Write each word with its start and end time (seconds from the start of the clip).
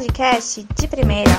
podcast 0.00 0.66
de 0.80 0.88
primeira. 0.88 1.30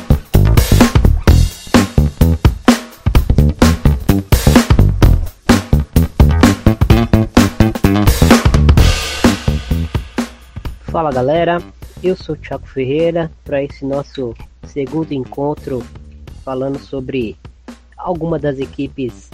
Fala 10.83 11.11
galera, 11.11 11.59
eu 12.03 12.15
sou 12.15 12.35
o 12.35 12.37
Thiago 12.37 12.67
Ferreira 12.67 13.31
para 13.43 13.63
esse 13.63 13.83
nosso 13.83 14.35
segundo 14.67 15.11
encontro 15.11 15.83
falando 16.45 16.77
sobre 16.77 17.35
alguma 17.97 18.37
das 18.37 18.59
equipes 18.59 19.31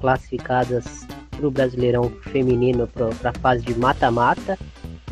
classificadas 0.00 1.06
para 1.30 1.46
o 1.46 1.50
Brasileirão 1.50 2.10
Feminino 2.24 2.88
para 2.88 3.30
a 3.30 3.38
fase 3.38 3.62
de 3.62 3.78
mata-mata. 3.78 4.58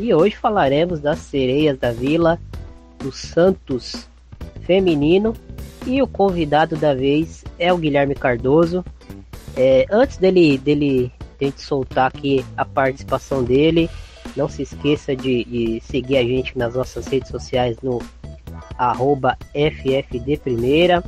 E 0.00 0.12
hoje 0.12 0.34
falaremos 0.34 0.98
das 0.98 1.20
sereias 1.20 1.78
da 1.78 1.92
Vila, 1.92 2.40
do 3.02 3.12
Santos 3.12 4.08
Feminino. 4.62 5.34
E 5.86 6.00
o 6.00 6.06
convidado 6.06 6.76
da 6.76 6.94
vez 6.94 7.44
é 7.58 7.72
o 7.72 7.78
Guilherme 7.78 8.14
Cardoso. 8.14 8.84
É, 9.56 9.84
antes 9.90 10.16
dele, 10.16 10.56
dele 10.58 11.12
de 11.38 11.60
soltar 11.60 12.06
aqui 12.06 12.44
a 12.56 12.64
participação 12.64 13.42
dele, 13.42 13.90
não 14.36 14.48
se 14.48 14.62
esqueça 14.62 15.16
de, 15.16 15.44
de 15.44 15.80
seguir 15.80 16.16
a 16.16 16.22
gente 16.22 16.56
nas 16.56 16.74
nossas 16.74 17.06
redes 17.06 17.30
sociais 17.30 17.76
no 17.82 18.00
arroba 18.78 19.36
FFDPrimeira. 19.52 21.02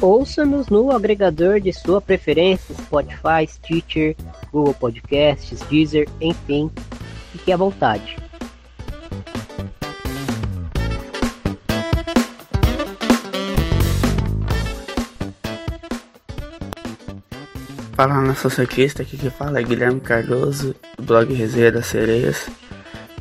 Ouça-nos 0.00 0.68
no 0.68 0.90
agregador 0.90 1.60
de 1.60 1.72
sua 1.72 2.00
preferência, 2.00 2.74
Spotify, 2.74 3.46
Stitcher, 3.48 4.14
Google 4.52 4.74
Podcasts, 4.74 5.60
Deezer, 5.70 6.06
enfim, 6.20 6.70
fique 7.32 7.50
à 7.50 7.56
vontade. 7.56 8.16
Fala 17.94 18.20
nação 18.20 18.50
cerquista, 18.50 19.02
aqui 19.02 19.16
que 19.16 19.30
fala 19.30 19.60
é 19.60 19.62
Guilherme 19.62 20.00
Cardoso, 20.00 20.74
do 20.98 21.04
blog 21.04 21.32
Resenha 21.32 21.70
das 21.70 21.86
Sereias. 21.86 22.50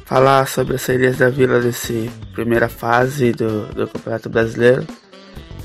Falar 0.03 0.47
sobre 0.47 0.73
as 0.73 0.81
sereias 0.81 1.19
da 1.19 1.29
vila 1.29 1.59
desse 1.59 2.09
primeira 2.33 2.67
fase 2.67 3.33
do, 3.33 3.67
do 3.67 3.87
Campeonato 3.87 4.29
Brasileiro. 4.31 4.87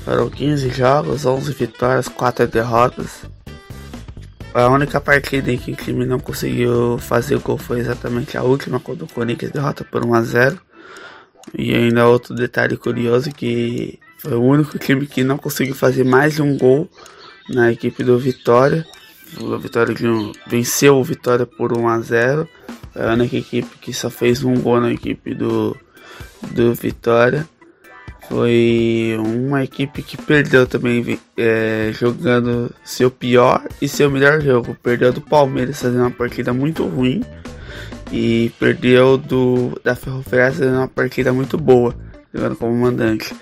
Foram 0.05 0.29
15 0.29 0.69
jogos, 0.69 1.25
11 1.25 1.53
vitórias, 1.53 2.07
4 2.07 2.45
derrotas. 2.45 3.23
A 4.53 4.67
única 4.67 5.01
partida 5.01 5.51
em 5.51 5.57
que 5.57 5.71
o 5.71 5.75
time 5.75 6.05
não 6.05 6.19
conseguiu 6.19 6.99
fazer 6.99 7.35
o 7.35 7.39
gol 7.39 7.57
foi 7.57 7.79
exatamente 7.79 8.37
a 8.37 8.43
última, 8.43 8.79
quando 8.79 9.05
o 9.05 9.11
Corinthians 9.11 9.51
derrota 9.51 9.83
por 9.83 10.05
1 10.05 10.13
a 10.13 10.21
0 10.21 10.61
E 11.57 11.73
ainda 11.73 12.07
outro 12.07 12.35
detalhe 12.35 12.77
curioso 12.77 13.31
que 13.31 13.99
foi 14.19 14.35
o 14.35 14.43
único 14.43 14.77
time 14.77 15.07
que 15.07 15.23
não 15.23 15.39
conseguiu 15.39 15.73
fazer 15.73 16.03
mais 16.03 16.39
um 16.39 16.55
gol 16.55 16.87
na 17.49 17.71
equipe 17.71 18.03
do 18.03 18.19
Vitória. 18.19 18.85
O 19.37 19.57
Vitória 19.57 19.95
venceu 20.47 20.97
o 20.97 21.03
Vitória 21.03 21.45
por 21.45 21.77
1 21.77 21.87
a 21.87 21.99
0 21.99 22.49
É 22.95 23.09
a 23.09 23.13
única 23.13 23.37
equipe 23.37 23.77
que 23.79 23.93
só 23.93 24.09
fez 24.09 24.43
um 24.43 24.55
gol 24.55 24.81
na 24.81 24.91
equipe 24.91 25.33
do, 25.33 25.75
do 26.51 26.73
Vitória. 26.73 27.47
Foi 28.27 29.17
uma 29.19 29.63
equipe 29.63 30.03
que 30.03 30.15
perdeu 30.15 30.67
também 30.67 31.19
é, 31.35 31.91
jogando 31.93 32.71
seu 32.83 33.09
pior 33.09 33.67
e 33.81 33.87
seu 33.87 34.09
melhor 34.09 34.39
jogo. 34.39 34.77
Perdeu 34.83 35.11
do 35.11 35.21
Palmeiras 35.21 35.81
fazendo 35.81 36.01
uma 36.01 36.11
partida 36.11 36.53
muito 36.53 36.85
ruim 36.85 37.23
e 38.11 38.51
perdeu 38.59 39.17
do 39.17 39.79
da 39.83 39.95
Ferroviária 39.95 40.53
fazendo 40.53 40.77
uma 40.77 40.87
partida 40.87 41.33
muito 41.33 41.57
boa, 41.57 41.95
jogando 42.33 42.55
como 42.55 42.75
mandante. 42.75 43.33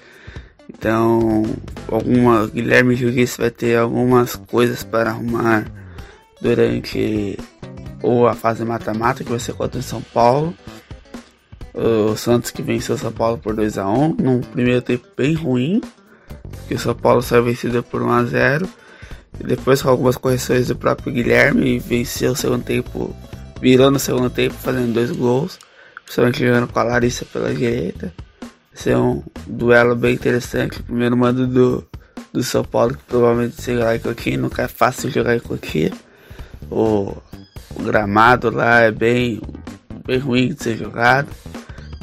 Então, 0.69 1.43
alguma 1.89 2.47
Guilherme 2.47 2.95
Juiz 2.95 3.37
vai 3.37 3.49
ter 3.49 3.77
algumas 3.77 4.35
coisas 4.35 4.83
para 4.83 5.11
arrumar 5.11 5.65
durante 6.41 7.37
ou 8.03 8.27
a 8.27 8.35
fase 8.35 8.63
mata-mata 8.63 9.23
que 9.23 9.29
vai 9.29 9.39
ser 9.39 9.53
contra 9.53 9.79
o 9.79 9.83
São 9.83 10.01
Paulo 10.01 10.53
o 11.77 12.17
Santos 12.17 12.49
que 12.49 12.63
venceu 12.63 12.95
o 12.95 12.97
São 12.97 13.11
Paulo 13.11 13.37
por 13.37 13.55
2 13.55 13.77
a 13.77 13.87
1 13.87 14.15
num 14.15 14.41
primeiro 14.41 14.81
tempo 14.81 15.07
bem 15.15 15.35
ruim, 15.35 15.79
que 16.67 16.73
o 16.73 16.79
São 16.79 16.95
Paulo 16.95 17.21
saiu 17.21 17.43
vencido 17.43 17.83
por 17.83 18.01
1 18.01 18.11
a 18.11 18.23
0 18.23 18.69
e 19.39 19.43
depois 19.43 19.81
com 19.81 19.89
algumas 19.89 20.17
correções 20.17 20.67
do 20.67 20.75
próprio 20.75 21.13
Guilherme 21.13 21.77
venceu 21.77 22.31
o 22.31 22.35
segundo 22.35 22.63
tempo, 22.63 23.15
virou 23.61 23.91
no 23.91 23.99
segundo 23.99 24.29
tempo 24.29 24.55
fazendo 24.55 24.93
dois 24.93 25.11
gols, 25.11 25.59
principalmente 26.03 26.39
jogando 26.39 26.67
com 26.67 26.79
a 26.79 26.83
Larissa 26.83 27.25
pela 27.25 27.53
direita. 27.53 28.11
É 28.85 28.97
um 28.97 29.23
duelo 29.45 29.95
bem 29.95 30.13
interessante, 30.13 30.79
o 30.79 30.83
primeiro 30.83 31.17
mando 31.17 31.45
do, 31.47 31.85
do 32.31 32.43
São 32.43 32.63
Paulo 32.63 32.95
que 32.95 33.03
provavelmente 33.03 33.61
se 33.61 33.73
jogar 33.73 33.95
em 33.95 33.99
Coquinha, 33.99 34.37
nunca 34.37 34.61
é 34.61 34.67
fácil 34.67 35.09
jogar 35.09 35.35
em 35.35 35.39
Coquinha. 35.39 35.91
O, 36.69 37.17
o 37.75 37.83
gramado 37.83 38.49
lá 38.49 38.81
é 38.81 38.91
bem, 38.91 39.41
bem 40.05 40.19
ruim 40.19 40.53
de 40.53 40.63
ser 40.63 40.77
jogado. 40.77 41.27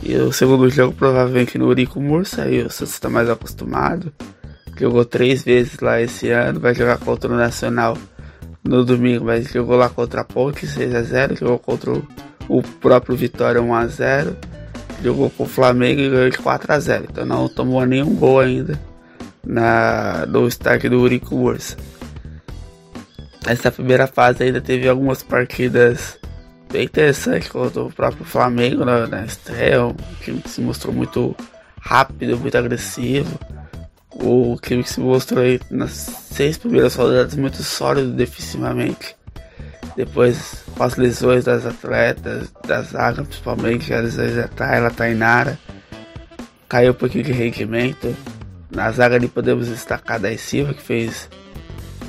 E 0.02 0.14
o 0.16 0.30
segundo 0.32 0.68
jogo 0.68 0.94
provavelmente 0.94 1.56
no 1.56 1.68
Urico 1.68 2.00
Mursa, 2.00 2.42
aí 2.42 2.60
o 2.60 2.70
Santos 2.70 2.92
está 2.92 3.08
mais 3.08 3.30
acostumado. 3.30 4.12
Jogou 4.78 5.04
três 5.04 5.42
vezes 5.42 5.78
lá 5.80 6.00
esse 6.02 6.28
ano, 6.30 6.60
vai 6.60 6.74
jogar 6.74 6.98
contra 6.98 7.32
o 7.32 7.36
Nacional 7.36 7.96
no 8.62 8.84
domingo, 8.84 9.24
mas 9.24 9.50
jogou 9.50 9.76
lá 9.76 9.88
contra 9.88 10.22
a 10.22 10.24
Ponte 10.24 10.66
6x0, 10.66 11.38
jogou 11.38 11.58
contra 11.58 11.92
o, 11.92 12.06
o 12.48 12.62
próprio 12.62 13.16
Vitória 13.16 13.60
1x0, 13.60 14.36
jogou 15.02 15.30
com 15.30 15.44
o 15.44 15.48
Flamengo 15.48 16.00
e 16.00 16.08
ganhou 16.08 16.30
de 16.30 16.38
4x0. 16.38 17.06
Então 17.10 17.24
não 17.24 17.48
tomou 17.48 17.84
nenhum 17.84 18.14
gol 18.14 18.40
ainda 18.40 18.78
na, 19.44 20.26
no 20.26 20.46
estádio 20.46 20.90
do 20.90 21.00
Urico 21.00 21.34
Mursa. 21.34 21.76
Essa 23.46 23.70
primeira 23.70 24.06
fase 24.06 24.42
ainda 24.42 24.60
teve 24.60 24.88
algumas 24.88 25.22
partidas 25.22 26.18
bem 26.72 26.84
interessante 26.84 27.48
contra 27.50 27.82
o 27.82 27.92
próprio 27.92 28.24
Flamengo 28.24 28.84
na, 28.84 29.06
na 29.06 29.24
estreia, 29.24 29.84
um 29.84 29.94
time 30.22 30.40
que 30.40 30.48
se 30.48 30.60
mostrou 30.60 30.94
muito 30.94 31.36
rápido, 31.78 32.38
muito 32.38 32.56
agressivo. 32.56 33.38
O 34.10 34.56
time 34.62 34.82
que 34.82 34.90
se 34.90 35.00
mostrou 35.00 35.42
nas 35.70 35.90
seis 35.92 36.56
primeiras 36.56 36.94
rodadas 36.94 37.34
muito 37.34 37.62
sólido 37.62 38.12
defensivamente. 38.12 39.14
Depois, 39.96 40.64
com 40.76 40.82
as 40.82 40.96
lesões 40.96 41.44
das 41.44 41.64
atletas, 41.64 42.52
da 42.66 42.82
zaga, 42.82 43.22
principalmente, 43.22 43.94
as 43.94 44.16
lesões 44.16 44.34
da 44.34 44.48
Tayla, 44.48 44.90
Tainara, 44.90 45.58
caiu 46.68 46.92
um 46.92 46.96
pouquinho 46.96 47.24
de 47.24 47.32
rendimento. 47.32 48.14
Na 48.70 48.90
zaga 48.90 49.14
ali 49.14 49.28
podemos 49.28 49.68
destacar 49.68 50.18
da 50.18 50.36
Silva, 50.36 50.74
que 50.74 50.82
fez 50.82 51.28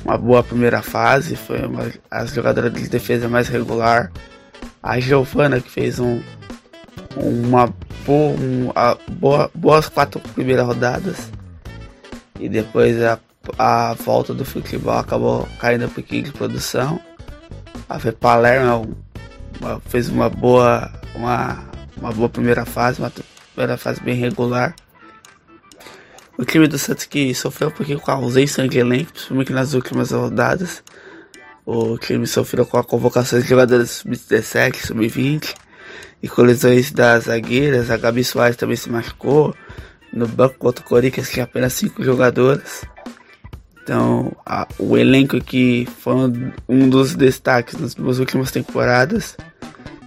uma 0.04 0.18
boa 0.18 0.42
primeira 0.42 0.82
fase, 0.82 1.36
foi 1.36 1.64
uma, 1.64 1.90
as 2.10 2.32
jogadoras 2.32 2.72
de 2.72 2.88
defesa 2.88 3.28
mais 3.28 3.48
regular 3.48 4.10
a 4.82 5.00
Giovana 5.00 5.60
que 5.60 5.68
fez 5.68 5.98
um, 5.98 6.22
uma 7.16 7.74
boa, 8.04 8.98
boa, 9.10 9.50
boas 9.52 9.88
quatro 9.88 10.20
primeiras 10.20 10.64
rodadas 10.64 11.28
e 12.38 12.48
depois 12.48 13.02
a, 13.02 13.18
a 13.58 13.94
volta 13.94 14.32
do 14.32 14.44
futebol 14.44 14.96
acabou 14.96 15.48
caindo 15.58 15.86
um 15.86 15.90
pouquinho 15.90 16.22
de 16.22 16.32
produção. 16.32 17.00
A 17.88 17.98
Fê 17.98 18.12
Palermo 18.12 18.96
uma, 19.60 19.80
fez 19.80 20.08
uma 20.08 20.28
boa, 20.28 20.90
uma, 21.14 21.64
uma 21.96 22.12
boa 22.12 22.28
primeira 22.28 22.64
fase, 22.64 23.00
uma 23.00 23.12
primeira 23.54 23.76
fase 23.76 24.00
bem 24.00 24.14
regular. 24.14 24.74
O 26.38 26.44
time 26.44 26.68
do 26.68 26.78
Santos 26.78 27.06
que 27.06 27.34
sofreu 27.34 27.68
um 27.68 27.72
pouquinho 27.72 28.00
com 28.00 28.10
a 28.10 28.14
ausência 28.14 28.66
de 28.68 28.78
elenco, 28.78 29.12
principalmente 29.12 29.52
nas 29.52 29.72
últimas 29.72 30.10
rodadas. 30.10 30.82
O 31.64 31.96
time 31.98 32.26
sofreu 32.26 32.66
com 32.66 32.76
a 32.76 32.84
convocação 32.84 33.40
de 33.40 33.48
jogadores 33.48 33.90
sub-17, 33.90 34.86
sub-20 34.86 35.54
e 36.22 36.28
com 36.28 36.42
lesões 36.42 36.92
das 36.92 37.24
zagueiras. 37.24 37.90
A 37.90 37.96
Gabi 37.96 38.22
Soares 38.22 38.56
também 38.56 38.76
se 38.76 38.90
machucou. 38.90 39.54
No 40.12 40.28
banco 40.28 40.56
contra 40.58 40.84
o 40.84 40.88
Corinthians 40.88 41.30
tinha 41.30 41.44
apenas 41.44 41.72
5 41.72 42.04
jogadoras. 42.04 42.84
Então, 43.86 44.32
a, 44.44 44.66
o 44.80 44.98
elenco 44.98 45.40
que 45.40 45.86
foi 46.00 46.12
um, 46.68 46.88
dos 46.88 47.14
destaques 47.14 47.78
nas 47.78 47.94
duas 47.94 48.18
últimas 48.18 48.50
temporadas, 48.50 49.36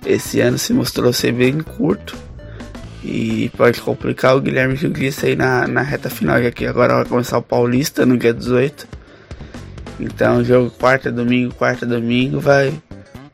esse 0.06 0.42
ano 0.42 0.58
se 0.58 0.74
mostrou 0.74 1.14
ser 1.14 1.32
bem 1.32 1.60
curto. 1.62 2.14
E 3.02 3.50
pode 3.56 3.80
complicar 3.80 4.36
o 4.36 4.42
Guilherme 4.42 4.76
Juguiça 4.76 5.28
aí 5.28 5.36
na, 5.38 5.66
na 5.66 5.82
reta 5.82 6.10
final, 6.10 6.44
já 6.44 6.52
que 6.52 6.66
agora 6.66 6.96
vai 6.96 7.06
começar 7.06 7.38
o 7.38 7.42
Paulista 7.42 8.06
no 8.06 8.18
dia 8.18 8.34
18. 8.34 8.86
Então, 9.98 10.44
jogo 10.44 10.70
quarta, 10.72 11.10
domingo, 11.10 11.56
quarta, 11.56 11.86
domingo 11.86 12.38
vai 12.42 12.74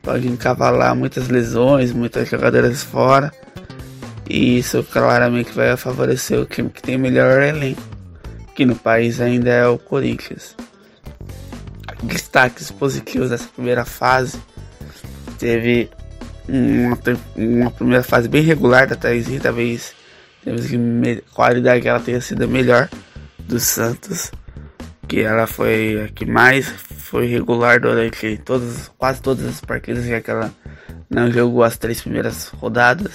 pode 0.04 0.28
encavalar 0.28 0.96
muitas 0.96 1.28
lesões, 1.28 1.92
muitas 1.92 2.30
jogadoras 2.30 2.84
fora. 2.84 3.34
E 4.30 4.60
isso 4.60 4.84
claramente 4.84 5.52
vai 5.54 5.76
favorecer 5.76 6.40
o 6.40 6.46
time 6.46 6.70
que 6.70 6.84
tem 6.84 7.00
melhor 7.00 7.42
elenco, 7.42 7.95
que 8.56 8.66
no 8.66 8.75
país 8.75 9.19
ainda 9.19 9.52
é 9.52 9.68
o 9.68 9.78
Corinthians. 9.78 10.56
Destaques 12.02 12.72
positivos 12.72 13.30
dessa 13.30 13.48
primeira 13.50 13.84
fase. 13.84 14.40
Teve 15.38 15.90
uma, 16.48 16.98
uma 17.36 17.72
primeira 17.72 18.04
fase 18.04 18.30
bem 18.30 18.42
regular 18.42 18.88
da 18.88 18.96
Thaisinha, 18.96 19.40
talvez 19.42 19.94
Temos 20.44 20.68
que 20.68 21.24
qualidade 21.34 21.81
que 21.81 21.88
ela 21.88 22.00
tenha 22.00 22.22
sido 22.22 22.44
a 22.44 22.48
melhor 22.48 22.88
do 23.40 23.60
Santos. 23.60 24.31
Que 25.08 25.19
ela 25.19 25.46
foi 25.48 26.04
a 26.04 26.08
que 26.08 26.25
mais 26.25 26.68
foi 26.68 27.28
regular 27.28 27.81
durante 27.81 28.38
todas, 28.38 28.90
quase 28.98 29.22
todas 29.22 29.46
as 29.46 29.62
partidas, 29.62 30.06
já 30.06 30.22
que 30.22 30.31
ela 30.31 30.51
não 31.10 31.31
jogou 31.31 31.63
as 31.63 31.78
três 31.78 32.01
primeiras 32.01 32.48
rodadas. 32.48 33.12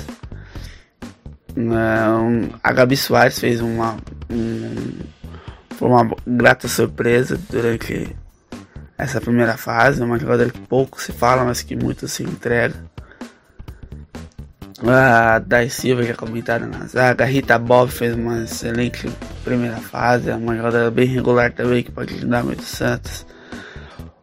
Um, 1.56 2.48
a 2.62 2.72
Gabi 2.72 2.96
Soares 2.96 3.38
fez 3.38 3.60
uma, 3.60 3.96
um, 4.30 4.98
foi 5.80 5.88
uma 5.88 6.14
grata 6.26 6.68
surpresa 6.68 7.40
durante 7.48 8.14
essa 8.98 9.18
primeira 9.18 9.56
fase. 9.56 10.02
Uma 10.02 10.18
jogadora 10.18 10.50
que 10.50 10.60
pouco 10.60 11.00
se 11.00 11.10
fala, 11.10 11.42
mas 11.42 11.62
que 11.62 11.74
muito 11.74 12.06
se 12.06 12.22
entrega. 12.22 12.74
A 14.86 15.38
Dai 15.38 15.70
Silva 15.70 16.02
já 16.02 16.14
comentaram 16.14 16.66
na 16.66 16.86
zaga. 16.86 17.24
A 17.24 17.26
Rita 17.26 17.58
Bob 17.58 17.90
fez 17.90 18.14
uma 18.14 18.42
excelente 18.42 19.10
primeira 19.42 19.78
fase. 19.78 20.28
É 20.28 20.36
uma 20.36 20.54
jogadora 20.54 20.90
bem 20.90 21.06
regular 21.06 21.50
também 21.50 21.82
que 21.82 21.90
pode 21.90 22.12
ajudar 22.14 22.44
muito 22.44 22.60
o 22.60 22.66
Santos. 22.66 23.24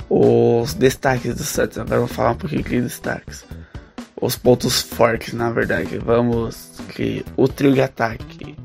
Os 0.08 0.76
destaques 0.76 1.34
do 1.34 1.44
Santos, 1.44 1.80
agora 1.80 2.02
vou 2.02 2.08
falar 2.08 2.32
um 2.32 2.36
pouquinho 2.36 2.62
de 2.62 2.82
destaques 2.82 3.44
os 4.20 4.36
pontos 4.36 4.82
fortes, 4.82 5.34
na 5.34 5.52
verdade. 5.52 5.98
Vamos 6.00 6.82
que 6.96 7.24
o 7.36 7.48
trio 7.48 7.74
de 7.74 7.82
ataque, 7.82 8.56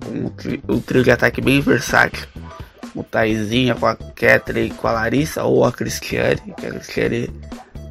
um, 0.68 0.80
trio 0.80 1.04
de 1.04 1.10
ataque 1.10 1.40
bem 1.40 1.60
versátil. 1.60 2.26
O 2.94 3.02
Taizinha 3.02 3.74
com 3.74 3.86
a 3.86 3.96
Catherine 3.96 4.70
com 4.70 4.88
a 4.88 4.92
Larissa 4.92 5.44
ou 5.44 5.64
a 5.64 5.72
Cristiane, 5.72 6.40
que 6.58 6.66
a 6.66 6.70
Cristiane 6.70 7.30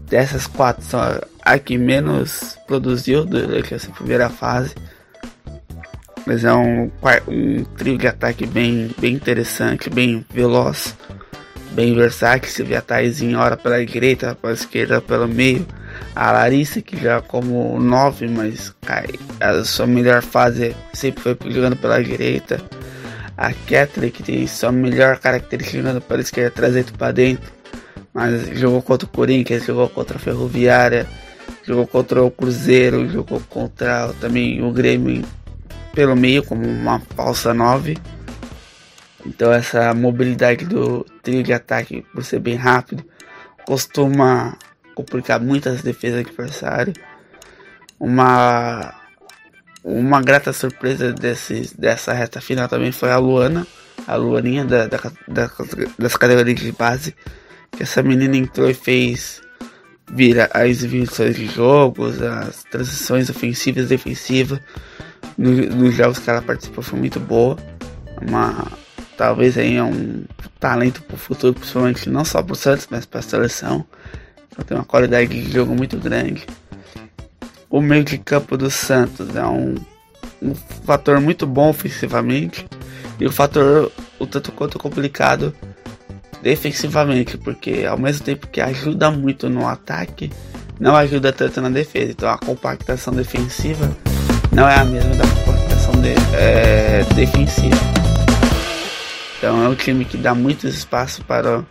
dessas 0.08 0.46
quatro 0.46 0.84
são 0.84 1.00
a 1.44 1.58
que 1.58 1.78
menos 1.78 2.58
produziu 2.68 3.26
durante 3.26 3.74
essa 3.74 3.90
primeira 3.92 4.30
fase. 4.30 4.76
Mas 6.26 6.44
é 6.44 6.54
um, 6.54 6.92
um 7.28 7.64
trio 7.78 7.98
de 7.98 8.08
ataque 8.08 8.46
bem, 8.46 8.94
bem 9.00 9.16
interessante, 9.16 9.90
bem 9.90 10.24
veloz, 10.30 10.96
bem 11.72 11.96
versátil. 11.96 12.52
Se 12.52 12.62
vê 12.62 12.76
a 12.76 12.82
Taizinha 12.82 13.40
hora 13.40 13.58
pela 13.58 13.84
direita, 13.84 14.36
pela 14.36 14.54
esquerda, 14.54 15.02
pelo 15.02 15.28
meio 15.28 15.66
a 16.16 16.32
Larissa, 16.32 16.82
que 16.82 16.98
já 16.98 17.22
como 17.22 17.80
9, 17.80 18.28
mas 18.28 18.74
cai, 18.82 19.08
a 19.40 19.64
sua 19.64 19.88
melhor 19.88 20.22
fase 20.22 20.76
sempre 20.94 21.22
foi 21.22 21.38
jogando 21.52 21.76
pela 21.76 22.04
direita. 22.04 22.62
A 23.42 23.54
Catherine, 23.54 24.12
que 24.12 24.22
tem 24.22 24.46
sua 24.46 24.72
melhor 24.72 25.18
característica 25.18 25.80
jogando 25.80 26.00
pela 26.00 26.22
esquerda, 26.22 26.52
trazendo 26.52 26.94
para 26.94 27.12
dentro. 27.12 27.52
Mas 28.14 28.50
jogou 28.50 28.84
contra 28.84 29.08
o 29.08 29.10
Corinthians, 29.10 29.66
jogou 29.66 29.90
contra 29.90 30.18
a 30.18 30.20
Ferroviária, 30.20 31.08
jogou 31.64 31.88
contra 31.88 32.24
o 32.24 32.30
Cruzeiro, 32.30 33.10
jogou 33.10 33.42
contra 33.50 34.14
também 34.20 34.62
o 34.62 34.72
Grêmio 34.72 35.26
pelo 35.92 36.16
meio, 36.16 36.44
como 36.44 36.68
uma 36.68 37.00
falsa 37.16 37.52
9. 37.52 37.98
Então 39.26 39.52
essa 39.52 39.92
mobilidade 39.92 40.66
do 40.66 41.04
trio 41.24 41.42
de 41.42 41.52
ataque, 41.52 42.06
por 42.14 42.24
ser 42.24 42.38
bem 42.38 42.56
rápido, 42.56 43.04
costuma 43.66 44.56
complicar 44.94 45.42
muitas 45.42 45.82
defesas 45.82 46.22
do 46.22 46.30
adversário. 46.30 46.94
Uma 48.00 49.01
uma 49.84 50.22
grata 50.22 50.54
surpresa 50.54 51.12
desse, 51.12 51.76
dessa 51.78 52.14
reta 52.14 52.40
final 52.40 52.68
também 52.68 52.92
foi 52.92 53.12
a 53.12 53.18
Luana, 53.18 53.66
a 54.08 54.16
Luaninha 54.16 54.66
da, 54.66 54.88
da, 54.88 54.98
da, 55.28 55.52
das 55.98 56.16
categorias 56.16 56.60
de 56.60 56.72
base, 56.72 57.16
que 57.72 57.84
essa 57.84 58.04
menina 58.04 58.38
entrou 58.38 58.70
e 58.70 58.74
fez 58.74 59.42
vira 60.14 60.50
as 60.54 60.64
exibições 60.70 61.36
de 61.36 61.48
jogos, 61.48 62.22
as 62.22 62.64
transições 62.66 63.30
ofensivas 63.30 63.86
e 63.86 63.88
defensivas 63.88 64.60
nos, 65.38 65.70
nos 65.70 65.96
jogos 65.96 66.20
que 66.20 66.30
ela 66.30 66.42
participou 66.42 66.84
foi 66.84 67.00
muito 67.00 67.20
boa. 67.20 67.58
Uma, 68.22 68.68
talvez 69.18 69.58
aí 69.58 69.78
é 69.78 69.84
um 69.84 70.26
talento 70.60 71.02
para 71.04 71.16
o 71.16 71.18
futuro, 71.18 71.54
principalmente 71.54 72.10
não 72.10 72.26
só 72.26 72.44
para 72.44 72.54
o 72.54 72.56
Santos, 72.56 72.88
mas 72.92 73.06
para 73.06 73.20
a 73.20 73.24
seleção. 73.24 73.86
Então 74.52 74.66
tem 74.66 74.78
uma 74.78 74.86
qualidade 74.86 75.28
de 75.28 75.52
jogo 75.52 75.74
muito 75.74 75.98
grande. 75.98 76.46
O 77.72 77.80
meio 77.80 78.04
de 78.04 78.18
campo 78.18 78.58
do 78.58 78.70
Santos 78.70 79.34
é 79.34 79.46
um, 79.46 79.76
um 80.42 80.54
fator 80.86 81.22
muito 81.22 81.48
bom 81.48 81.70
ofensivamente 81.70 82.68
e 83.18 83.26
o 83.26 83.32
fator 83.32 83.90
o 84.20 84.28
tanto 84.28 84.52
quanto 84.52 84.78
complicado 84.78 85.56
defensivamente, 86.44 87.38
porque 87.38 87.86
ao 87.88 87.98
mesmo 87.98 88.26
tempo 88.26 88.48
que 88.48 88.60
ajuda 88.60 89.10
muito 89.10 89.50
no 89.50 89.66
ataque, 89.66 90.30
não 90.78 90.98
ajuda 90.98 91.32
tanto 91.32 91.62
na 91.62 91.70
defesa. 91.70 92.12
Então 92.12 92.30
a 92.30 92.38
compactação 92.38 93.14
defensiva 93.14 93.90
não 94.52 94.68
é 94.68 94.76
a 94.76 94.84
mesma 94.84 95.16
da 95.16 95.26
compactação 95.28 95.94
de, 96.02 96.10
é, 96.36 97.06
defensiva. 97.16 97.78
Então 99.38 99.64
é 99.64 99.70
um 99.70 99.76
time 99.76 100.04
que 100.04 100.18
dá 100.18 100.36
muito 100.36 100.68
espaço 100.68 101.24
para 101.24 101.64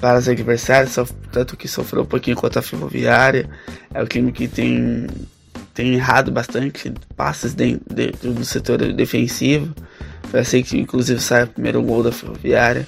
para 0.00 0.18
os 0.18 0.28
adversários, 0.28 0.96
tanto 1.32 1.56
que 1.56 1.66
sofreu 1.68 2.02
um 2.02 2.06
pouquinho 2.06 2.36
contra 2.36 2.60
a 2.60 2.62
Ferroviária. 2.62 3.48
É 3.92 4.02
o 4.02 4.06
time 4.06 4.32
que 4.32 4.46
tem, 4.46 5.06
tem 5.74 5.94
errado 5.94 6.30
bastante 6.30 6.92
passes 7.16 7.54
dentro, 7.54 8.32
do 8.32 8.44
setor 8.44 8.78
defensivo. 8.92 9.74
Foi 10.24 10.40
assim 10.40 10.62
que 10.62 10.78
inclusive 10.78 11.20
saiu 11.20 11.46
o 11.46 11.48
primeiro 11.48 11.82
gol 11.82 12.02
da 12.02 12.12
Ferroviária. 12.12 12.86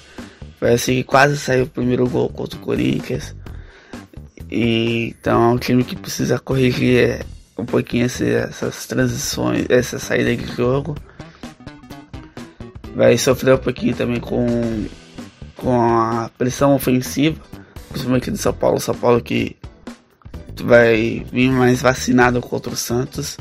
Foi 0.59 0.73
assim 0.73 0.95
que 0.95 1.03
quase 1.03 1.37
saiu 1.37 1.65
o 1.65 1.69
primeiro 1.69 2.07
gol 2.07 2.29
contra 2.29 2.57
o 2.57 2.61
Corinthians. 2.61 3.35
E, 4.51 5.15
então 5.19 5.43
é 5.43 5.53
um 5.53 5.57
time 5.57 5.83
que 5.83 5.95
precisa 5.95 6.39
corrigir 6.39 6.97
é, 6.97 7.21
um 7.57 7.65
pouquinho 7.65 8.05
esse, 8.05 8.29
essas 8.29 8.85
transições, 8.85 9.65
essa 9.69 9.99
saída 9.99 10.35
de 10.35 10.55
jogo. 10.55 10.95
Vai 12.95 13.17
sofrer 13.17 13.53
um 13.53 13.59
pouquinho 13.59 13.95
também 13.95 14.19
com 14.19 14.87
com 15.59 15.81
a 15.81 16.29
pressão 16.37 16.73
ofensiva, 16.75 17.39
principalmente 17.89 18.31
do 18.31 18.37
São 18.37 18.53
Paulo. 18.53 18.79
São 18.79 18.95
Paulo 18.95 19.21
que 19.21 19.55
vai 20.63 21.25
vir 21.31 21.51
mais 21.51 21.81
vacinado 21.81 22.41
contra 22.41 22.71
o 22.71 22.75
Santos. 22.75 23.37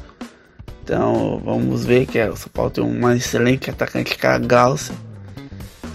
Então 0.83 1.41
vamos 1.45 1.85
ver 1.85 2.07
que 2.07 2.21
o 2.23 2.37
São 2.37 2.51
Paulo 2.53 2.71
tem 2.71 2.85
uma 2.85 3.17
excelente 3.17 3.71
atacante 3.71 4.17
que 4.17 4.27
é 4.27 4.31
a 4.31 4.39
Galça. 4.39 4.93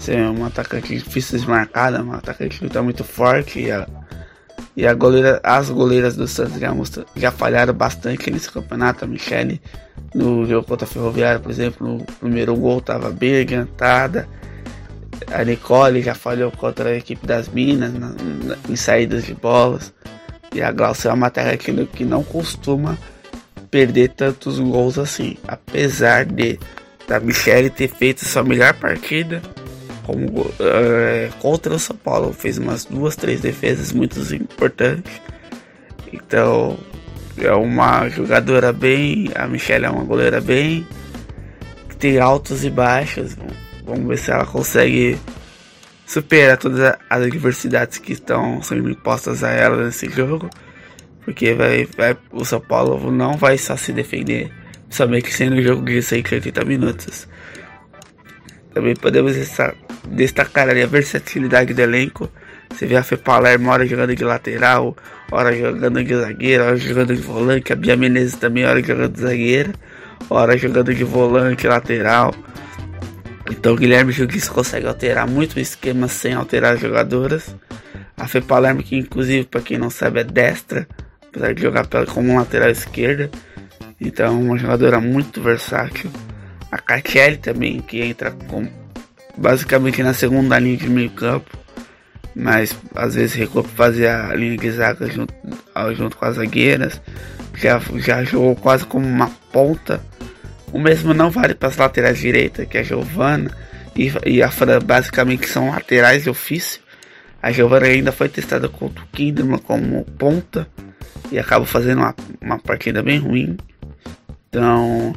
É 0.06 0.28
uma 0.28 0.48
atacante 0.48 0.94
difícil 0.94 1.38
de 1.38 1.48
marcar, 1.48 1.94
uma 1.98 2.18
atacante 2.18 2.58
que 2.58 2.66
está 2.66 2.82
muito 2.82 3.02
forte. 3.02 3.60
E, 3.60 3.70
a, 3.70 3.88
e 4.76 4.86
a 4.86 4.92
goleira, 4.92 5.40
as 5.42 5.70
goleiras 5.70 6.14
do 6.14 6.28
Santos 6.28 6.60
já, 6.60 6.74
já 7.16 7.30
falharam 7.30 7.72
bastante 7.72 8.30
nesse 8.30 8.50
campeonato. 8.50 9.04
A 9.04 9.08
Michele, 9.08 9.62
no 10.14 10.46
jogo 10.46 10.66
contra 10.66 10.86
a 10.86 10.88
Ferroviária, 10.88 11.40
por 11.40 11.50
exemplo, 11.50 11.88
no 11.88 12.04
primeiro 12.04 12.54
gol 12.54 12.78
estava 12.78 13.10
bem 13.10 13.40
adiantada. 13.40 14.28
A 15.32 15.44
Nicole 15.44 16.02
já 16.02 16.14
falhou 16.14 16.50
contra 16.50 16.90
a 16.90 16.96
equipe 16.96 17.26
das 17.26 17.48
Minas 17.48 17.92
na, 17.92 18.08
na, 18.08 18.56
em 18.68 18.76
saídas 18.76 19.24
de 19.24 19.34
bolas. 19.34 19.92
E 20.54 20.62
a 20.62 20.70
Glaucia 20.70 21.10
é 21.10 21.14
uma 21.14 21.30
técnica 21.30 21.86
que 21.86 22.04
não 22.04 22.22
costuma 22.22 22.96
perder 23.70 24.10
tantos 24.10 24.58
gols 24.58 24.98
assim. 24.98 25.36
Apesar 25.46 26.24
de 26.24 26.58
da 27.06 27.20
Michelle 27.20 27.70
ter 27.70 27.88
feito 27.88 28.24
sua 28.24 28.42
melhor 28.42 28.74
partida 28.74 29.42
como, 30.04 30.50
é, 30.60 31.30
contra 31.40 31.74
o 31.74 31.78
São 31.78 31.96
Paulo. 31.96 32.32
Fez 32.32 32.58
umas 32.58 32.84
duas, 32.84 33.16
três 33.16 33.40
defesas 33.40 33.92
muito 33.92 34.18
importantes. 34.34 35.20
Então 36.12 36.78
é 37.38 37.52
uma 37.52 38.08
jogadora 38.08 38.72
bem. 38.72 39.30
A 39.34 39.46
Michelle 39.46 39.86
é 39.86 39.90
uma 39.90 40.04
goleira 40.04 40.40
bem. 40.40 40.86
Que 41.88 41.96
tem 41.96 42.18
altos 42.18 42.64
e 42.64 42.70
baixos. 42.70 43.36
Vamos 43.84 44.08
ver 44.08 44.18
se 44.18 44.30
ela 44.30 44.46
consegue 44.46 45.18
superar 46.06 46.56
todas 46.56 46.80
as 46.80 47.22
adversidades 47.22 47.98
que 47.98 48.12
estão 48.12 48.62
sendo 48.62 48.90
impostas 48.90 49.44
a 49.44 49.50
ela 49.50 49.84
nesse 49.84 50.08
jogo. 50.08 50.48
Porque 51.24 51.54
vai, 51.54 51.86
vai, 51.96 52.16
o 52.32 52.44
São 52.44 52.60
Paulo 52.60 53.10
não 53.10 53.36
vai 53.36 53.56
só 53.56 53.76
se 53.76 53.92
defender, 53.92 54.50
somente 54.90 55.32
sendo 55.32 55.56
um 55.56 55.62
jogo 55.62 55.84
de 55.84 56.02
180 56.02 56.64
minutos. 56.64 57.26
Também 58.74 58.94
podemos 58.94 59.34
destacar 60.08 60.68
a 60.68 60.86
versatilidade 60.86 61.72
do 61.72 61.80
elenco. 61.80 62.28
Você 62.70 62.86
vê 62.86 62.96
a 62.96 63.02
Fê 63.02 63.16
Palermo, 63.16 63.70
hora 63.70 63.86
jogando 63.86 64.16
de 64.16 64.24
lateral, 64.24 64.96
hora 65.30 65.56
jogando 65.56 66.02
de 66.02 66.14
zagueiro, 66.14 66.64
hora 66.64 66.76
jogando 66.76 67.14
de 67.14 67.22
volante. 67.22 67.72
A 67.72 67.76
Bia 67.76 67.96
Menezes 67.96 68.34
também, 68.34 68.64
hora 68.66 68.82
jogando 68.82 69.12
de 69.12 69.20
zagueira, 69.20 69.72
hora 70.28 70.58
jogando 70.58 70.92
de 70.92 71.04
volante, 71.04 71.66
lateral. 71.66 72.34
Então 73.50 73.76
Guilherme 73.76 74.12
Juguis 74.12 74.48
consegue 74.48 74.86
alterar 74.86 75.26
muito 75.26 75.56
o 75.56 75.60
esquema 75.60 76.08
sem 76.08 76.34
alterar 76.34 76.74
as 76.74 76.80
jogadoras. 76.80 77.54
A 78.16 78.26
Fê 78.26 78.40
Palermo, 78.40 78.82
que 78.82 78.96
inclusive, 78.96 79.44
para 79.44 79.60
quem 79.60 79.76
não 79.76 79.90
sabe, 79.90 80.20
é 80.20 80.24
destra, 80.24 80.86
apesar 81.28 81.52
de 81.52 81.62
jogar 81.62 81.86
como 82.06 82.36
lateral 82.36 82.70
esquerda. 82.70 83.30
Então 84.00 84.26
é 84.26 84.30
uma 84.30 84.58
jogadora 84.58 85.00
muito 85.00 85.42
versátil. 85.42 86.10
A 86.70 86.78
Catiele 86.78 87.36
também, 87.36 87.80
que 87.80 88.00
entra 88.00 88.30
com, 88.30 88.68
basicamente 89.36 90.02
na 90.02 90.14
segunda 90.14 90.58
linha 90.58 90.76
de 90.76 90.88
meio 90.88 91.10
campo. 91.10 91.58
Mas 92.36 92.76
às 92.94 93.14
vezes 93.14 93.34
recua 93.34 93.62
para 93.62 93.72
fazer 93.72 94.08
a 94.08 94.34
linha 94.34 94.56
de 94.56 94.70
zaga 94.70 95.06
junto, 95.08 95.32
junto 95.96 96.16
com 96.16 96.24
as 96.24 96.36
zagueiras. 96.36 97.00
Já, 97.54 97.80
já 97.96 98.24
jogou 98.24 98.56
quase 98.56 98.84
como 98.84 99.06
uma 99.06 99.30
ponta 99.52 100.02
O 100.74 100.78
mesmo 100.80 101.14
não 101.14 101.30
vale 101.30 101.54
para 101.54 101.68
as 101.68 101.76
laterais 101.76 102.18
direita, 102.18 102.66
que 102.66 102.76
é 102.76 102.80
a 102.80 102.82
Giovana 102.82 103.48
e, 103.94 104.12
e 104.26 104.42
a 104.42 104.50
Fran, 104.50 104.80
basicamente 104.80 105.48
são 105.48 105.70
laterais 105.70 106.24
de 106.24 106.30
ofício. 106.30 106.80
A 107.40 107.52
Giovana 107.52 107.86
ainda 107.86 108.10
foi 108.10 108.28
testada 108.28 108.68
contra 108.68 109.04
o 109.04 109.06
Kinderman 109.06 109.60
como 109.60 110.04
ponta 110.18 110.66
e 111.30 111.38
acaba 111.38 111.64
fazendo 111.64 111.98
uma, 111.98 112.14
uma 112.40 112.58
partida 112.58 113.04
bem 113.04 113.20
ruim. 113.20 113.56
Então, 114.48 115.14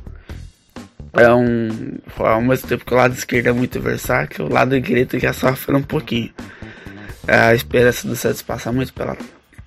é 1.14 1.34
um. 1.34 1.98
Ao 2.20 2.40
mesmo 2.40 2.68
tempo 2.68 2.86
que 2.86 2.94
o 2.94 2.98
lado 2.98 3.16
esquerdo 3.16 3.48
é 3.48 3.52
muito 3.52 3.82
versátil, 3.82 4.46
o 4.46 4.54
lado 4.54 4.80
direito 4.80 5.18
já 5.18 5.34
sofre 5.34 5.76
um 5.76 5.82
pouquinho. 5.82 6.32
A 7.28 7.56
esperança 7.56 8.08
do 8.08 8.16
Santos 8.16 8.44
passa 8.44 8.72
muito 8.72 8.94
pela, 8.94 9.18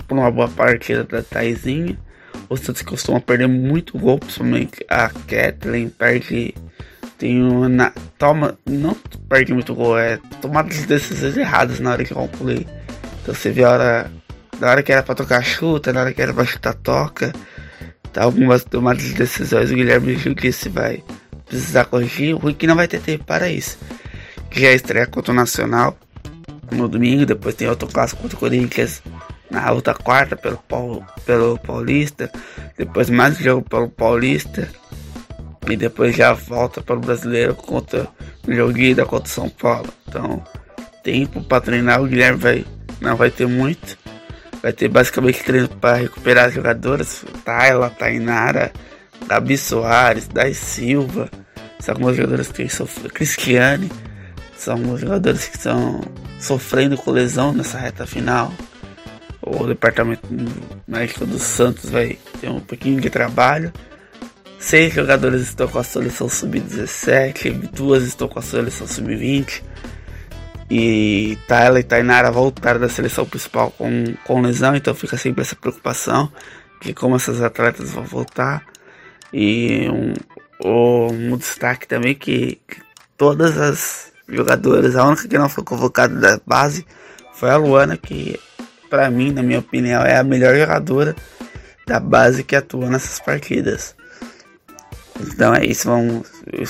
por 0.06 0.16
uma 0.16 0.30
boa 0.30 0.49
partida 0.49 1.02
da 1.02 1.20
Taizinha. 1.20 1.99
O 2.50 2.57
Santos 2.57 2.83
costuma 2.83 3.21
perder 3.21 3.47
muito 3.47 3.97
gol, 3.97 4.19
principalmente 4.19 4.85
a 4.88 5.09
Kathleen 5.09 5.88
perde. 5.88 6.52
Tem 7.16 7.40
uma. 7.40 7.92
Toma. 8.19 8.59
Não 8.66 8.92
perde 9.28 9.54
muito 9.54 9.73
gol, 9.73 9.97
é 9.97 10.19
tomar 10.42 10.64
decisões 10.64 11.37
erradas 11.37 11.78
na 11.78 11.92
hora 11.92 12.04
que 12.04 12.12
conclui. 12.12 12.66
Então 13.23 13.33
você 13.33 13.52
vê 13.52 13.62
a 13.62 13.71
hora. 13.71 14.11
Na 14.59 14.69
hora 14.69 14.83
que 14.83 14.90
era 14.90 15.04
pra 15.04 15.14
tocar 15.14 15.45
chuta, 15.45 15.92
na 15.92 16.00
hora 16.00 16.12
que 16.12 16.21
era 16.21 16.35
pra 16.35 16.45
chutar 16.45 16.75
toca. 16.75 17.33
Tá 18.12 18.25
algumas 18.25 18.64
tomadas 18.64 19.04
de 19.04 19.14
decisões. 19.14 19.71
O 19.71 19.75
Guilherme 19.76 20.19
se 20.52 20.69
vai 20.69 21.04
precisar 21.47 21.85
corrigir. 21.85 22.35
O 22.35 22.38
Rui 22.38 22.52
que 22.52 22.66
não 22.66 22.75
vai 22.75 22.88
ter 22.88 23.00
tempo 23.00 23.23
para 23.23 23.49
isso. 23.49 23.78
Que 24.50 24.62
já 24.62 24.73
estreia 24.73 25.07
contra 25.07 25.30
o 25.30 25.37
Nacional 25.37 25.97
no 26.73 26.88
domingo. 26.88 27.25
Depois 27.25 27.54
tem 27.54 27.69
outro 27.69 27.87
clássico 27.87 28.23
contra 28.23 28.37
o 28.37 28.40
Corinthians 28.40 29.00
na 29.50 29.73
outra 29.73 29.95
quarta 29.95 30.37
pelo, 30.37 30.59
Paul, 30.69 31.04
pelo 31.26 31.59
Paulista, 31.59 32.30
depois 32.78 33.11
mais 33.11 33.38
um 33.38 33.42
jogo 33.42 33.69
pelo 33.69 33.88
Paulista 33.88 34.69
e 35.69 35.76
depois 35.76 36.16
já 36.16 36.33
volta 36.33 36.80
para 36.80 36.97
o 36.97 37.00
Brasileiro 37.00 37.54
contra 37.54 38.09
o 38.47 38.52
jogo 38.54 38.78
ida 38.78 39.04
contra 39.04 39.26
o 39.26 39.33
São 39.33 39.49
Paulo. 39.49 39.92
Então, 40.09 40.42
tempo 41.02 41.42
para 41.42 41.61
treinar 41.61 42.00
o 42.00 42.07
Guilherme 42.07 42.38
vai 42.38 42.64
não 43.00 43.16
vai 43.16 43.30
ter 43.30 43.47
muito. 43.47 43.99
Vai 44.62 44.73
ter 44.73 44.88
basicamente 44.88 45.42
treino 45.42 45.69
para 45.69 45.97
recuperar 45.97 46.47
as 46.47 46.54
jogadoras, 46.54 47.25
Tayla, 47.45 47.88
Tainara, 47.88 48.71
Gabi 49.26 49.57
Soares, 49.57 50.28
Dai 50.28 50.52
Silva, 50.52 51.30
são 51.78 51.95
algumas 51.95 52.14
jogadoras 52.14 52.49
que 52.49 52.69
sofreram, 52.69 53.09
Cristiane, 53.09 53.90
são 54.54 54.99
jogadores 54.99 55.49
que 55.49 55.57
estão 55.57 56.02
sofrendo 56.38 56.99
com 56.99 57.11
lesão 57.11 57.54
nessa 57.54 57.78
reta 57.78 58.07
final 58.07 58.52
o 59.50 59.66
departamento 59.66 60.26
médico 60.87 61.26
do 61.26 61.38
Santos 61.38 61.90
vai 61.90 62.19
ter 62.40 62.49
um 62.49 62.61
pouquinho 62.61 63.00
de 63.00 63.11
trabalho. 63.11 63.73
Seis 64.59 64.92
jogadores 64.92 65.42
estão 65.42 65.66
com 65.66 65.78
a 65.78 65.85
seleção 65.85 66.28
sub-17, 66.28 67.71
duas 67.73 68.04
estão 68.04 68.28
com 68.28 68.38
a 68.38 68.42
seleção 68.42 68.87
sub-20. 68.87 69.62
E 70.71 71.37
Tyler 71.49 71.80
e 71.80 71.83
Tainara 71.83 72.30
voltaram 72.30 72.78
da 72.78 72.88
seleção 72.88 73.26
principal 73.26 73.73
com, 73.73 74.14
com 74.25 74.40
lesão, 74.40 74.76
então 74.76 74.95
fica 74.95 75.16
sempre 75.16 75.42
essa 75.42 75.57
preocupação 75.57 76.30
de 76.80 76.95
como 76.95 77.16
essas 77.16 77.42
atletas 77.42 77.90
vão 77.90 78.04
voltar. 78.04 78.64
E 79.33 79.88
um, 79.88 81.33
um, 81.33 81.37
destaque 81.37 81.88
também 81.88 82.14
que, 82.14 82.61
que 82.69 82.83
todas 83.16 83.59
as 83.59 84.12
jogadoras, 84.28 84.95
a 84.95 85.07
única 85.07 85.26
que 85.26 85.38
não 85.38 85.49
foi 85.49 85.64
convocada 85.64 86.14
da 86.14 86.40
base 86.47 86.87
foi 87.33 87.50
a 87.50 87.57
Luana, 87.57 87.97
que 87.97 88.38
para 88.90 89.09
mim, 89.09 89.30
na 89.30 89.42
minha 89.42 89.61
opinião, 89.61 90.02
é 90.02 90.16
a 90.16 90.25
melhor 90.25 90.56
jogadora 90.56 91.14
da 91.87 92.00
base 92.00 92.44
que 92.44 92.56
atua 92.56 92.90
nessas 92.90 93.20
partidas. 93.20 93.94
Então 95.20 95.54
é 95.54 95.64
isso, 95.64 95.88
vamos 95.88 96.26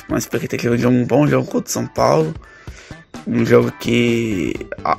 uma 0.08 0.18
expectativa 0.18 0.76
de 0.76 0.86
um 0.86 1.04
bom 1.04 1.26
jogo 1.26 1.46
contra 1.46 1.68
o 1.68 1.72
São 1.72 1.86
Paulo. 1.86 2.34
Um 3.26 3.44
jogo 3.44 3.72
que 3.72 4.54
ó, 4.84 4.96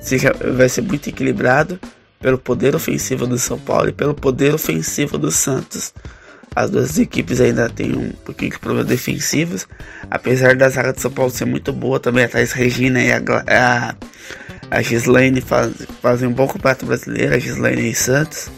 seja, 0.00 0.32
vai 0.54 0.68
ser 0.68 0.82
muito 0.82 1.08
equilibrado 1.08 1.78
pelo 2.18 2.38
poder 2.38 2.74
ofensivo 2.74 3.26
do 3.26 3.38
São 3.38 3.58
Paulo 3.58 3.88
e 3.88 3.92
pelo 3.92 4.14
poder 4.14 4.54
ofensivo 4.54 5.16
do 5.16 5.30
Santos. 5.30 5.92
As 6.54 6.68
duas 6.68 6.98
equipes 6.98 7.40
ainda 7.40 7.68
têm 7.70 7.96
um 7.96 8.10
pouquinho 8.24 8.50
de 8.50 8.58
problemas 8.58 8.88
defensivos, 8.88 9.68
apesar 10.10 10.56
da 10.56 10.68
zaga 10.68 10.92
do 10.92 11.00
São 11.00 11.10
Paulo 11.10 11.30
ser 11.30 11.44
muito 11.44 11.72
boa, 11.72 12.00
também 12.00 12.24
a 12.24 12.28
Thais 12.28 12.52
Regina 12.52 13.00
e 13.00 13.12
a, 13.12 13.20
a 13.48 13.94
a 14.70 14.80
Gislaine 14.82 15.40
faz, 15.40 15.72
fazem 16.00 16.28
um 16.28 16.32
bom 16.32 16.46
campeonato 16.46 16.86
brasileiro, 16.86 17.34
a 17.34 17.38
Gislaine 17.38 17.90
e 17.90 17.94
Santos. 17.94 18.50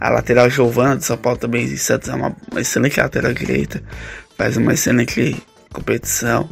A 0.00 0.08
lateral 0.08 0.50
Giovana 0.50 0.96
do 0.96 1.04
São 1.04 1.16
Paulo 1.16 1.38
também 1.38 1.64
em 1.64 1.76
Santos 1.76 2.08
é 2.08 2.14
uma, 2.14 2.34
uma 2.50 2.60
excelente 2.60 2.98
lateral 2.98 3.32
direita, 3.32 3.82
faz 4.36 4.56
uma 4.56 4.72
excelente 4.72 5.36
competição. 5.72 6.48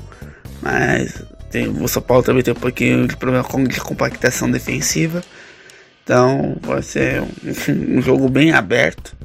Mas 0.62 1.22
tem, 1.50 1.66
o 1.66 1.88
São 1.88 2.02
Paulo 2.02 2.22
também 2.22 2.42
tem 2.42 2.54
um 2.54 2.60
pouquinho 2.60 3.08
de 3.08 3.16
problema 3.16 3.42
com 3.42 3.64
de 3.64 3.80
compactação 3.80 4.48
defensiva. 4.50 5.22
Então 6.04 6.56
vai 6.62 6.82
ser 6.82 7.20
um, 7.22 7.98
um 7.98 8.02
jogo 8.02 8.28
bem 8.28 8.52
aberto. 8.52 9.16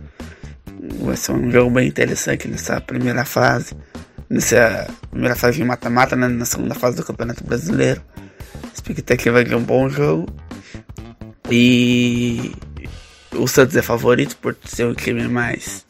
Vai 1.01 1.17
ser 1.17 1.33
um 1.33 1.51
jogo 1.51 1.69
bem 1.69 1.87
interessante 1.87 2.47
nessa 2.47 2.81
primeira 2.81 3.25
fase. 3.25 3.75
Nessa 4.27 4.87
primeira 5.11 5.35
fase 5.35 5.57
de 5.57 5.63
mata-mata, 5.63 6.15
né, 6.15 6.27
na 6.27 6.45
segunda 6.45 6.73
fase 6.73 6.97
do 6.97 7.03
Campeonato 7.03 7.43
Brasileiro 7.43 8.01
expectativa 8.73 9.43
de 9.43 9.55
um 9.55 9.61
bom 9.61 9.89
jogo. 9.89 10.27
E 11.49 12.51
o 13.33 13.47
Santos 13.47 13.75
é 13.75 13.81
favorito 13.81 14.37
por 14.37 14.55
ser 14.65 14.85
um 14.85 14.93
time 14.93 15.27
mais, 15.27 15.85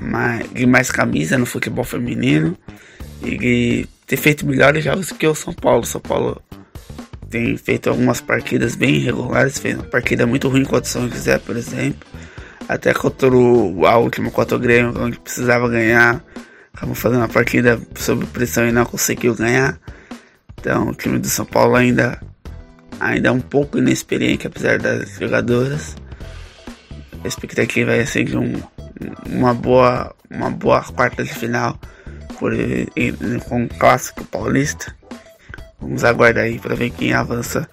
mais 0.00 0.48
de 0.52 0.66
mais 0.66 0.90
camisa 0.90 1.36
no 1.36 1.46
futebol 1.46 1.84
feminino 1.84 2.56
e 3.22 3.86
ter 4.06 4.16
feito 4.16 4.46
melhores 4.46 4.84
jogos 4.84 5.12
que 5.12 5.26
o 5.26 5.34
São 5.34 5.52
Paulo. 5.52 5.82
O 5.82 5.86
São 5.86 6.00
Paulo 6.00 6.40
tem 7.28 7.56
feito 7.56 7.90
algumas 7.90 8.20
partidas 8.20 8.74
bem 8.74 8.96
irregulares, 8.96 9.58
fez 9.58 9.74
uma 9.74 9.84
partida 9.84 10.26
muito 10.26 10.48
ruim 10.48 10.64
contra 10.64 10.82
o 10.82 10.86
São 10.86 11.08
José, 11.08 11.38
por 11.38 11.56
exemplo. 11.56 12.08
Até 12.68 12.92
contra 12.92 13.28
o, 13.30 13.86
a 13.86 13.96
última 13.96 14.30
contra 14.30 14.56
o 14.56 14.60
Grêmio, 14.60 14.94
onde 14.98 15.18
precisava 15.18 15.68
ganhar. 15.68 16.22
Acabou 16.72 16.94
fazendo 16.94 17.20
uma 17.20 17.28
partida 17.28 17.80
sob 17.96 18.24
pressão 18.26 18.68
e 18.68 18.72
não 18.72 18.84
conseguiu 18.84 19.34
ganhar. 19.34 19.78
Então 20.68 20.88
o 20.88 20.94
time 20.94 21.18
do 21.18 21.26
São 21.26 21.46
Paulo 21.46 21.76
ainda, 21.76 22.20
ainda 23.00 23.28
é 23.28 23.32
um 23.32 23.40
pouco 23.40 23.78
inexperiente, 23.78 24.46
apesar 24.46 24.78
das 24.78 25.18
jogadoras. 25.18 25.96
A 27.24 27.26
expectativa 27.26 27.92
é 27.92 28.04
ser 28.04 28.36
um, 28.36 28.60
uma, 29.30 29.54
boa, 29.54 30.14
uma 30.30 30.50
boa 30.50 30.82
quarta 30.82 31.24
de 31.24 31.32
final 31.32 31.80
por, 32.38 32.52
com 33.48 33.62
um 33.62 33.66
clássico 33.66 34.22
paulista. 34.26 34.94
Vamos 35.80 36.04
aguardar 36.04 36.44
aí 36.44 36.58
para 36.58 36.74
ver 36.74 36.90
quem 36.90 37.14
avança 37.14 37.66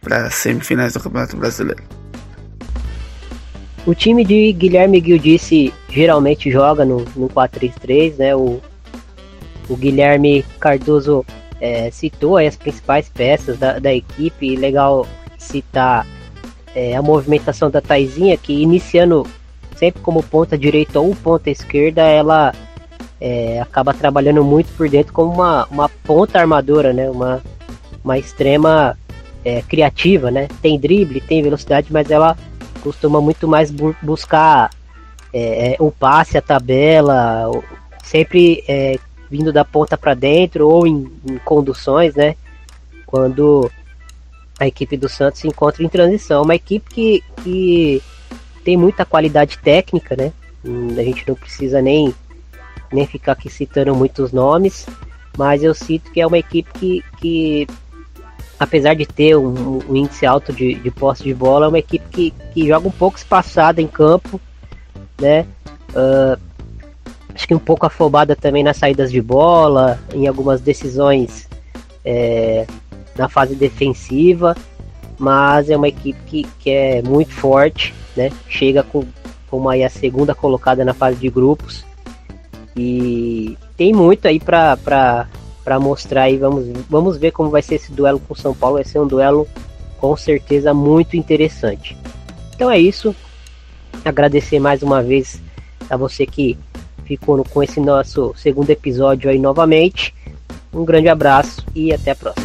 para 0.00 0.28
as 0.28 0.34
semifinais 0.36 0.94
do 0.94 1.00
Campeonato 1.00 1.36
Brasileiro. 1.36 1.84
O 3.84 3.94
time 3.94 4.24
de 4.24 4.54
Guilherme 4.54 5.02
Guildice 5.02 5.70
geralmente 5.90 6.50
joga 6.50 6.82
no, 6.82 7.04
no 7.14 7.28
4-3-3, 7.28 8.16
né? 8.16 8.34
O, 8.34 8.58
o 9.68 9.76
Guilherme 9.76 10.42
Cardoso 10.58 11.26
é, 11.62 11.92
citou 11.92 12.36
as 12.36 12.56
principais 12.56 13.08
peças 13.08 13.56
da, 13.56 13.78
da 13.78 13.94
equipe. 13.94 14.56
Legal 14.56 15.06
citar 15.38 16.04
é, 16.74 16.96
a 16.96 17.00
movimentação 17.00 17.70
da 17.70 17.80
Taizinha, 17.80 18.36
que 18.36 18.52
iniciando 18.52 19.24
sempre 19.76 20.02
como 20.02 20.24
ponta 20.24 20.58
direita 20.58 20.98
ou 20.98 21.14
ponta 21.14 21.50
esquerda, 21.50 22.02
ela 22.02 22.52
é, 23.20 23.60
acaba 23.60 23.94
trabalhando 23.94 24.42
muito 24.42 24.72
por 24.76 24.88
dentro 24.88 25.12
como 25.12 25.32
uma, 25.32 25.66
uma 25.70 25.88
ponta 25.88 26.40
armadora, 26.40 26.92
né? 26.92 27.08
Uma, 27.08 27.40
uma 28.02 28.18
extrema 28.18 28.98
é, 29.44 29.62
criativa, 29.62 30.32
né? 30.32 30.48
Tem 30.60 30.76
drible, 30.76 31.20
tem 31.20 31.44
velocidade, 31.44 31.92
mas 31.92 32.10
ela 32.10 32.36
costuma 32.82 33.20
muito 33.20 33.46
mais 33.46 33.70
bu 33.70 33.94
buscar 34.02 34.68
é, 35.32 35.74
é 35.74 35.76
o 35.78 35.92
passe, 35.92 36.36
a 36.36 36.42
tabela, 36.42 37.48
sempre 38.02 38.64
é, 38.66 38.98
vindo 39.32 39.50
da 39.50 39.64
ponta 39.64 39.96
para 39.96 40.12
dentro 40.12 40.68
ou 40.68 40.86
em, 40.86 41.10
em, 41.26 41.38
conduções, 41.38 42.14
né? 42.14 42.36
Quando 43.06 43.70
a 44.60 44.66
equipe 44.66 44.94
do 44.94 45.08
Santos 45.08 45.40
se 45.40 45.48
encontra 45.48 45.82
em 45.82 45.88
transição. 45.88 46.42
Uma 46.42 46.54
equipe 46.54 46.90
que, 46.90 47.24
que 47.42 48.02
tem 48.62 48.76
muita 48.76 49.06
qualidade 49.06 49.56
técnica, 49.56 50.14
né? 50.14 50.34
Hum, 50.62 50.88
a 50.98 51.02
gente 51.02 51.26
não 51.26 51.34
precisa 51.34 51.80
nem, 51.80 52.14
nem 52.92 53.06
ficar 53.06 53.32
aqui 53.32 53.48
citando 53.48 53.94
muitos 53.94 54.32
nomes, 54.32 54.86
mas 55.38 55.64
eu 55.64 55.72
cito 55.72 56.12
que 56.12 56.20
é 56.20 56.26
uma 56.26 56.38
equipe 56.38 56.70
que, 56.74 57.02
que 57.16 57.66
apesar 58.60 58.94
de 58.94 59.06
ter 59.06 59.34
um, 59.34 59.78
um 59.88 59.96
índice 59.96 60.26
alto 60.26 60.52
de, 60.52 60.74
de 60.74 60.90
posse 60.90 61.24
de 61.24 61.32
bola, 61.32 61.64
é 61.64 61.68
uma 61.70 61.78
equipe 61.78 62.04
que, 62.10 62.30
que 62.52 62.68
joga 62.68 62.86
um 62.86 62.92
pouco 62.92 63.16
espaçada 63.16 63.80
em 63.80 63.86
campo, 63.86 64.38
né? 65.18 65.46
Uh, 65.88 66.51
acho 67.34 67.46
que 67.46 67.54
um 67.54 67.58
pouco 67.58 67.86
afobada 67.86 68.36
também 68.36 68.62
nas 68.62 68.76
saídas 68.76 69.10
de 69.10 69.20
bola, 69.20 69.98
em 70.14 70.26
algumas 70.26 70.60
decisões 70.60 71.48
é, 72.04 72.66
na 73.16 73.28
fase 73.28 73.54
defensiva, 73.54 74.56
mas 75.18 75.70
é 75.70 75.76
uma 75.76 75.88
equipe 75.88 76.18
que, 76.26 76.46
que 76.58 76.70
é 76.70 77.02
muito 77.02 77.32
forte, 77.32 77.94
né? 78.16 78.30
Chega 78.48 78.82
com, 78.82 79.04
com 79.48 79.68
aí 79.68 79.84
a 79.84 79.90
segunda 79.90 80.34
colocada 80.34 80.84
na 80.84 80.94
fase 80.94 81.18
de 81.18 81.28
grupos 81.28 81.84
e 82.76 83.56
tem 83.76 83.92
muito 83.92 84.26
aí 84.26 84.40
para 84.40 85.28
mostrar 85.80 86.22
aí, 86.22 86.36
vamos, 86.38 86.66
vamos 86.88 87.16
ver 87.16 87.30
como 87.30 87.50
vai 87.50 87.62
ser 87.62 87.76
esse 87.76 87.92
duelo 87.92 88.20
com 88.20 88.34
o 88.34 88.36
São 88.36 88.54
Paulo, 88.54 88.76
vai 88.76 88.84
ser 88.84 88.98
um 88.98 89.06
duelo 89.06 89.46
com 89.98 90.16
certeza 90.16 90.74
muito 90.74 91.16
interessante. 91.16 91.96
Então 92.54 92.70
é 92.70 92.78
isso, 92.78 93.14
agradecer 94.04 94.58
mais 94.58 94.82
uma 94.82 95.02
vez 95.02 95.40
a 95.88 95.96
você 95.96 96.26
que 96.26 96.58
ficou 97.04 97.44
com 97.44 97.62
esse 97.62 97.80
nosso 97.80 98.34
segundo 98.36 98.70
episódio 98.70 99.30
aí 99.30 99.38
novamente. 99.38 100.14
Um 100.72 100.84
grande 100.84 101.08
abraço 101.08 101.64
e 101.74 101.92
até 101.92 102.12
a 102.12 102.16
próxima. 102.16 102.41